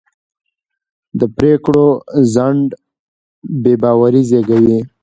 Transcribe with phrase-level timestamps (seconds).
[1.19, 1.87] د پرېکړو
[2.33, 2.67] ځنډ
[3.63, 4.79] بې باوري زېږوي